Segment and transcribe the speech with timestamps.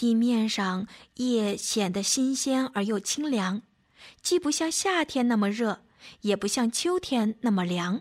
[0.00, 0.86] 地面上
[1.16, 3.60] 叶显得新鲜而又清凉，
[4.22, 5.82] 既不像夏天那么热，
[6.22, 8.00] 也不像秋天那么凉。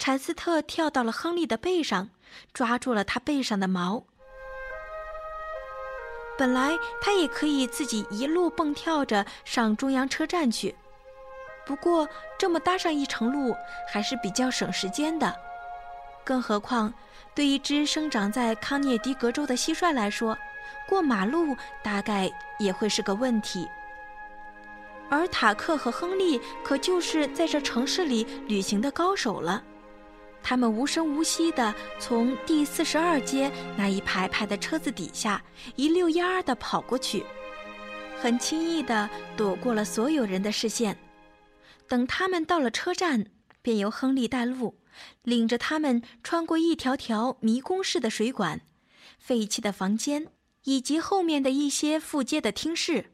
[0.00, 2.10] 柴斯特跳到了亨利的背上，
[2.52, 4.04] 抓住了他背上的毛。
[6.36, 10.74] 本来他也可以自己一路蹦跳着上中央车站去，
[11.64, 13.54] 不过这么搭上一程路
[13.88, 15.32] 还是比较省时间的。
[16.24, 16.92] 更何况，
[17.32, 20.36] 对一只生长在康涅狄格州的蟋蟀来说，
[20.88, 23.68] 过马路大概也会是个问题，
[25.08, 29.62] 而塔克和亨利可就是在这城市里旅行的高手了。
[30.42, 35.42] 他们无声无息地从第四十二街那一排排的车子底下
[35.74, 37.26] 一溜烟儿地跑过去，
[38.20, 40.96] 很轻易地躲过了所有人的视线。
[41.88, 43.26] 等他们到了车站，
[43.60, 44.76] 便由亨利带路，
[45.22, 48.60] 领着他们穿过一条条迷宫似的水管、
[49.18, 50.28] 废弃的房间。
[50.66, 53.12] 以及后面的一些附街的厅室，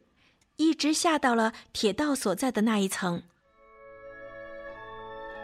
[0.56, 3.22] 一直下到了铁道所在的那一层。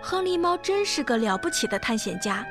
[0.00, 2.47] 亨利猫真是个了不起的探险家，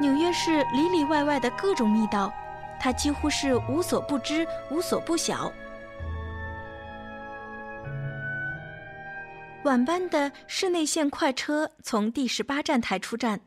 [0.00, 2.32] 纽约市里里外外的各种密道，
[2.80, 5.52] 他几乎是无所不知、无所不晓。
[9.64, 13.42] 晚班的市内线快车从第十八站台出站，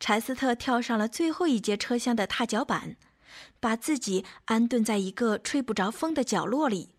[0.00, 2.96] 柴斯特跳上了最后一节车厢的踏脚板。
[3.60, 6.90] 把自己安顿在一个吹不着风的角落里。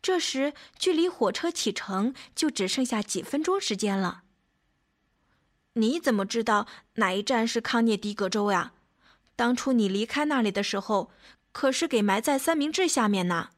[0.00, 4.22] 这时，距离火车启程就只剩下几分钟时间了。
[5.74, 8.72] 你怎么知道哪一站是康涅狄格州呀？
[9.36, 11.10] 当初你离开那里的时候，
[11.52, 13.50] 可是给埋在三明治下面呢。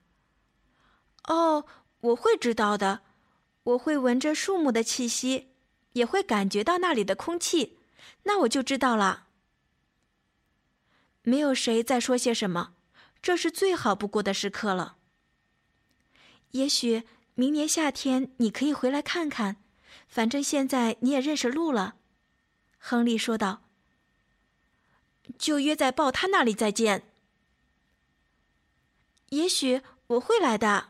[1.29, 1.65] 哦，
[2.00, 3.00] 我会知道的。
[3.62, 5.53] 我会闻着树木的气息，
[5.93, 7.79] 也会感觉到那里的空气，
[8.25, 9.29] 那我就知道了。
[11.22, 12.75] 没有谁再说些什么，
[13.20, 14.97] 这是最好不过的时刻了。
[16.53, 17.04] 也许
[17.34, 19.56] 明年夏天你可以回来看看，
[20.08, 21.97] 反正现在你也认识路了。”
[22.78, 23.62] 亨利说道。
[25.38, 27.04] “就约在报摊那里再见。
[29.31, 30.88] ”“也许我会来的。”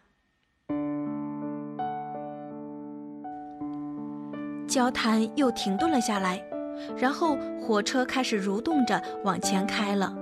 [4.66, 6.38] 交谈又停顿了下来，
[6.97, 10.16] 然后火车开始蠕动着往前开了。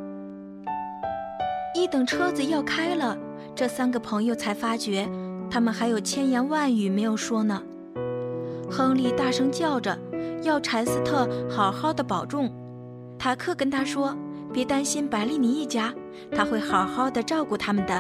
[1.79, 3.17] 一等车子要开了，
[3.55, 5.09] 这三个朋友才发觉，
[5.49, 7.63] 他们还有千言万语没有说呢。
[8.69, 9.97] 亨利大声叫着，
[10.43, 12.53] 要柴斯特好好的保重。
[13.17, 14.13] 塔克跟他说
[14.53, 15.95] ：“别担心白利尼一家，
[16.33, 17.95] 他会好好的照顾他们的。”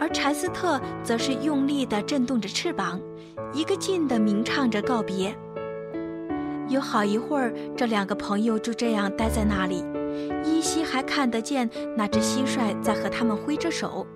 [0.00, 2.98] 而柴斯特则是用力的震动着翅膀，
[3.52, 5.36] 一个劲的鸣唱着告别。
[6.68, 9.84] 有好一会儿，这两个朋友就这样待在那里。
[10.44, 14.06] 依稀还看得见那只蟋蟀在和他们挥着手，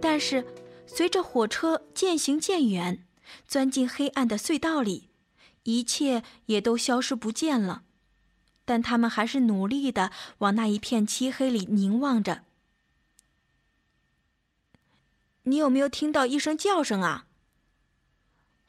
[0.00, 0.44] 但是
[0.86, 3.04] 随着火车渐行渐远，
[3.46, 5.08] 钻进黑暗的隧道里，
[5.62, 7.82] 一切也都消失不见了。
[8.66, 12.44] 但他们还是努力地往那一片漆黑里凝望着。
[15.42, 17.26] 你有没有听到一声叫声啊？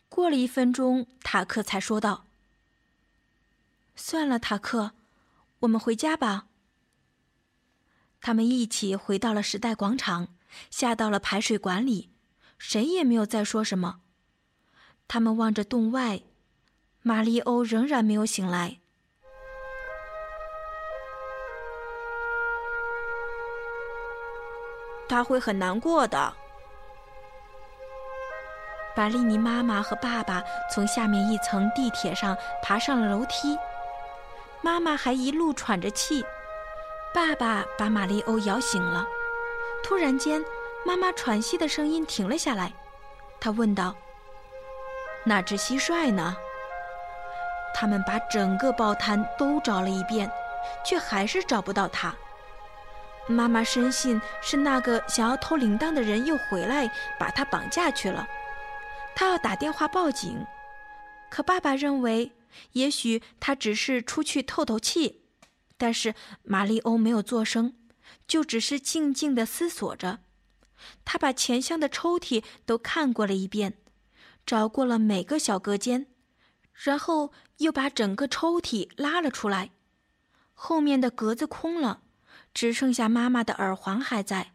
[0.10, 2.26] 过了一分钟，塔克才说道
[3.96, 4.92] ：“算了，塔克。”
[5.66, 6.46] 我们回家吧。
[8.22, 10.28] 他们一起回到了时代广场，
[10.70, 12.12] 下到了排水管里，
[12.58, 14.02] 谁也没有再说什么。
[15.08, 16.22] 他们望着洞外，
[17.02, 18.80] 玛丽欧仍然没有醒来。
[25.08, 26.36] 他会很难过的。
[28.96, 33.58] 巴丽尼妈妈和爸爸从下面一层地铁上爬上了楼梯。
[34.66, 36.26] 妈妈还一路喘着气，
[37.14, 39.06] 爸爸把玛丽欧摇醒了。
[39.84, 40.44] 突然间，
[40.84, 42.74] 妈妈喘息的声音停了下来，
[43.40, 43.96] 他问道
[45.24, 46.36] ：“那只蟋蟀呢？”
[47.76, 50.28] 他们把整个报摊都找了一遍，
[50.84, 52.12] 却还是找不到他。
[53.28, 56.90] 妈妈深信是那个想要偷铃铛的人又回来，
[57.20, 58.28] 把他绑架去了。
[59.16, 60.44] 他要打电话报警，
[61.30, 62.32] 可爸爸认为，
[62.74, 65.24] 也许他只是出去透透气。
[65.78, 67.76] 但是玛丽欧没有作声，
[68.28, 70.22] 就只是静静地思索着。
[71.04, 73.78] 他把钱箱的抽屉都看过了一遍，
[74.46, 76.08] 找过了每个小隔间。
[76.74, 79.72] 然后又把整个抽屉拉了出来，
[80.54, 82.04] 后面的格子空了，
[82.54, 84.52] 只剩下妈妈的耳环还在。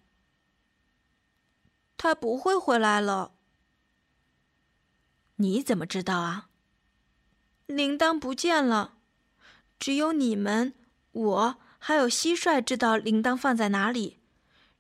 [1.97, 3.33] 他不会回来了。
[5.37, 6.50] 你怎么知道啊？
[7.71, 8.95] 铃铛不见了，
[9.79, 10.75] 只有你们、
[11.13, 14.19] 我还有蟋蟀知道铃铛放在哪里。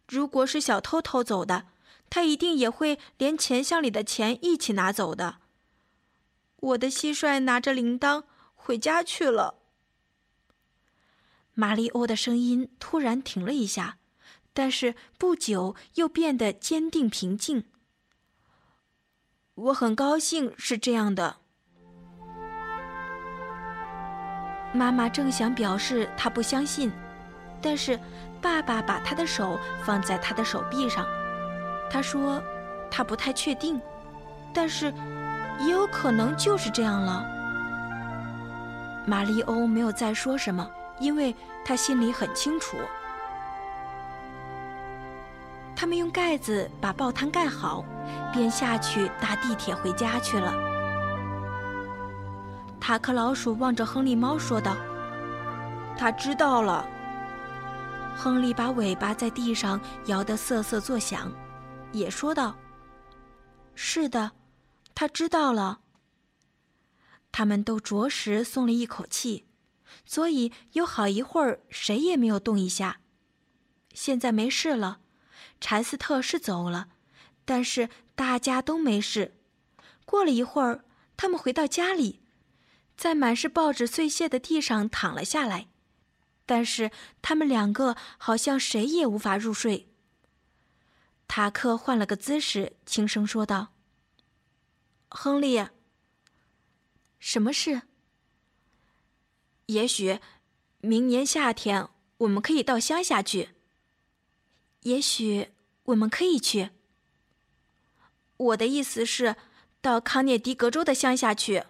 [0.08, 1.68] 如果是小偷偷走的，
[2.10, 5.36] 他一定也会连钱箱里的钱一起拿走的。
[6.56, 8.24] 我的蟋蟀拿着铃铛
[8.56, 9.54] 回家去了。
[11.54, 13.98] 玛丽欧的声音突然停了一下，
[14.52, 17.64] 但是不久又变得坚定平静。
[19.54, 21.36] 我很高兴是这样的。
[24.72, 26.92] 妈妈正想表示她不相信，
[27.60, 27.98] 但是
[28.40, 31.06] 爸爸把他的手放在她的手臂上，
[31.90, 32.42] 他说
[32.90, 33.80] 他不太确定，
[34.52, 34.92] 但是。
[35.62, 37.22] 也有可能就是这样了。
[39.06, 40.66] 玛丽欧没有再说什么，
[40.98, 42.78] 因为她心里很清楚。
[45.76, 47.84] 他们用盖子把报摊盖好，
[48.32, 50.69] 便下去搭地铁回家去了。
[52.90, 54.76] 塔克老鼠望着亨利猫说道
[55.96, 56.84] ：“他知道了。”
[58.18, 61.32] 亨利把尾巴在地上摇得瑟瑟作响，
[61.92, 62.56] 也说道
[63.76, 64.32] ：“是的。”
[64.92, 65.82] 他知道了。
[67.30, 69.46] 他们都着实松了一口气，
[70.04, 72.98] 所以有好一会儿谁也没有动一下。
[73.94, 74.98] 现在没事了，
[75.60, 76.88] 柴斯特是走了，
[77.44, 79.36] 但是大家都没事。
[80.04, 80.84] 过了一会儿，
[81.16, 82.20] 他们回到家里，
[83.00, 85.68] 在满是报纸碎屑的地上躺了下来，
[86.44, 86.90] 但是
[87.22, 89.88] 他们两个好像谁也无法入睡。
[91.26, 93.72] 塔克换了个姿势，轻声说道。
[95.08, 95.66] 亨利，
[97.18, 97.80] 什么事？
[99.64, 100.20] 也许
[100.82, 101.88] 明年夏天
[102.18, 103.48] 我们可以到乡下去。
[104.82, 105.48] 也许
[105.84, 106.68] 我们可以去。
[108.36, 109.36] 我的意思是，
[109.80, 111.64] 到康涅狄格州的乡下去。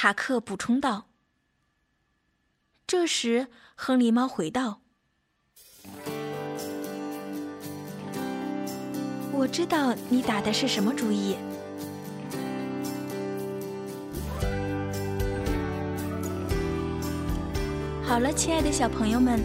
[0.00, 1.08] 塔克补充道。
[2.86, 4.80] 这时，亨利猫回道
[9.34, 11.34] ：“我知道你打的是什么主意。”
[18.06, 19.40] 好了，亲爱的小朋友们，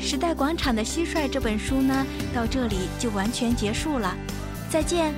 [0.02, 2.04] 《时代广场的蟋蟀》这本书呢，
[2.34, 4.12] 到这里就完全结束了。
[4.68, 5.14] 再见。